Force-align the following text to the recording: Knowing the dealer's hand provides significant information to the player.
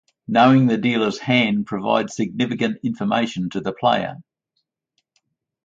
Knowing 0.27 0.65
the 0.65 0.79
dealer's 0.79 1.19
hand 1.19 1.67
provides 1.67 2.15
significant 2.15 2.79
information 2.83 3.51
to 3.51 3.61
the 3.61 3.71
player. 3.71 4.15